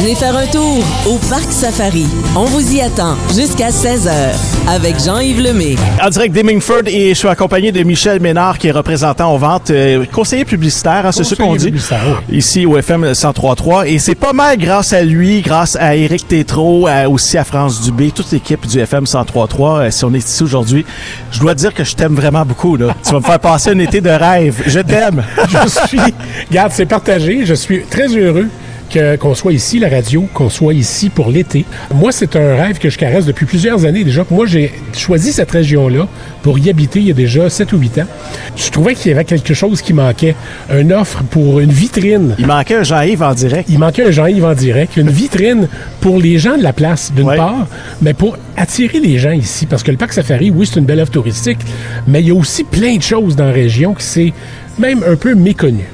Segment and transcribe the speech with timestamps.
[0.00, 0.78] Venez faire un tour
[1.08, 2.06] au Parc Safari.
[2.36, 4.12] On vous y attend jusqu'à 16h
[4.68, 5.74] avec Jean-Yves Lemay.
[6.00, 9.70] En direct d'Hemingford et je suis accompagné de Michel Ménard qui est représentant aux ventes,
[9.70, 12.36] euh, conseiller publicitaire, hein, c'est ce qu'on dit, oui.
[12.36, 13.88] ici au FM 103.3.
[13.88, 17.82] Et c'est pas mal grâce à lui, grâce à Éric Tétrault, à- aussi à France
[17.82, 19.80] Dubé, toute l'équipe du FM 103.3.
[19.80, 20.86] euh, si on est ici aujourd'hui,
[21.32, 22.76] je dois dire que je t'aime vraiment beaucoup.
[22.76, 22.94] Là.
[23.04, 24.62] tu vas me faire passer un été de rêve.
[24.66, 25.24] Je t'aime.
[25.48, 26.00] je suis,
[26.50, 27.44] regarde, c'est partagé.
[27.44, 28.48] Je suis très heureux
[28.92, 31.64] qu'on soit ici, la radio, qu'on soit ici pour l'été.
[31.94, 34.24] Moi, c'est un rêve que je caresse depuis plusieurs années déjà.
[34.30, 36.06] Moi, j'ai choisi cette région-là
[36.42, 38.06] pour y habiter il y a déjà 7 ou 8 ans.
[38.56, 40.34] Je trouvais qu'il y avait quelque chose qui manquait.
[40.72, 42.34] Une offre pour une vitrine.
[42.38, 43.68] Il manquait un Jean-Yves en direct.
[43.70, 45.68] Il manquait un Jean-Yves en direct, une vitrine
[46.00, 47.36] pour les gens de la place, d'une Ouais.
[47.36, 47.66] part,
[48.00, 49.66] mais pour attirer les gens ici.
[49.66, 51.58] Parce que le parc Safari, oui, c'est une belle offre touristique,
[52.06, 54.32] mais il y a aussi plein de choses dans la région qui c'est
[54.78, 55.84] même un peu méconnu.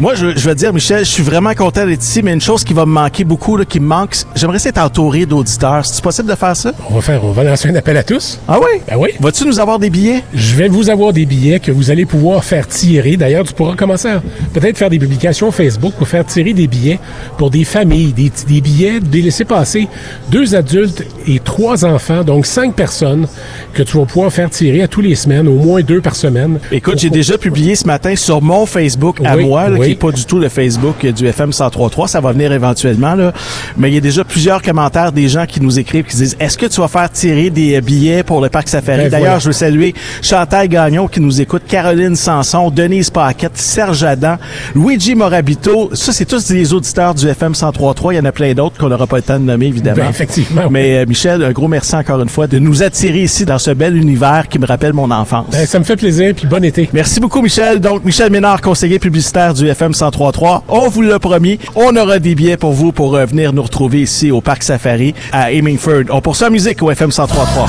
[0.00, 2.64] Moi, je, je veux dire, Michel, je suis vraiment content d'être ici, mais une chose
[2.64, 5.84] qui va me manquer beaucoup, là, qui me manque, j'aimerais d'être entouré d'auditeurs.
[5.84, 6.72] C'est possible de faire ça?
[6.90, 8.38] On va faire, on va lancer un appel à tous.
[8.48, 8.80] Ah oui?
[8.88, 9.10] Ben oui.
[9.20, 10.22] Vas-tu nous avoir des billets?
[10.34, 13.16] Je vais vous avoir des billets que vous allez pouvoir faire tirer.
[13.16, 16.98] D'ailleurs, tu pourras commencer à peut-être faire des publications Facebook pour faire tirer des billets
[17.38, 19.88] pour des familles, des, des billets, des laisser passer
[20.30, 23.26] deux adultes et trois enfants, donc cinq personnes
[23.72, 26.58] que tu vas pouvoir faire tirer à tous les semaines, au moins deux par semaine.
[26.72, 29.86] Écoute, j'ai déjà publié ce matin sur mon Facebook à Oui, moi, là, oui.
[29.86, 32.08] qui est pas du tout le Facebook du FM 1033.
[32.08, 33.32] Ça va venir éventuellement, là.
[33.76, 36.58] Mais il y a déjà plusieurs commentaires des gens qui nous écrivent, qui disent, est-ce
[36.58, 39.04] que tu vas faire tirer des euh, billets pour le Parc Safari?
[39.04, 39.38] Ben, D'ailleurs, voilà.
[39.40, 44.36] je veux saluer Chantal Gagnon qui nous écoute, Caroline Sanson, Denise Paquette, Serge Adam,
[44.74, 45.90] Luigi Morabito.
[45.94, 48.14] Ça, c'est tous des auditeurs du FM 1033.
[48.14, 49.96] Il y en a plein d'autres qu'on n'aura pas le temps de nommer, évidemment.
[49.96, 50.70] Ben, effectivement.
[50.70, 53.70] Mais euh, Michel, un gros merci encore une fois de nous attirer ici dans ce
[53.70, 55.46] bel univers qui me rappelle mon enfance.
[55.50, 56.88] Ben, ça me fait plaisir, puis bon été.
[56.92, 57.80] Merci beaucoup, Michel.
[57.80, 60.64] Donc, Michel Ménard, conseiller publicitaire du FM 1033.
[60.68, 61.58] On vous l'a promis.
[61.74, 65.14] On aura des billets pour vous pour euh, venir nous retrouver ici au Parc Safari
[65.32, 66.04] à Hemingford.
[66.10, 67.66] On poursuit la musique au FM 1033.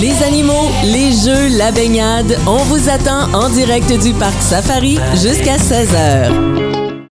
[0.00, 5.56] Les animaux, les jeux, la baignade, on vous attend en direct du Parc Safari jusqu'à
[5.56, 6.83] 16h.